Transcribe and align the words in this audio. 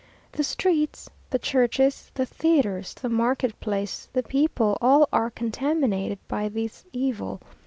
The 0.31 0.43
streets, 0.43 1.11
the 1.29 1.37
churches, 1.37 2.09
the 2.15 2.25
theatres, 2.25 2.95
the 2.95 3.07
market 3.07 3.59
place, 3.59 4.07
the 4.13 4.23
people, 4.23 4.75
all 4.81 5.07
are 5.13 5.29
contaminated 5.29 6.17
by 6.27 6.49
this 6.49 6.85
evil. 6.91 7.39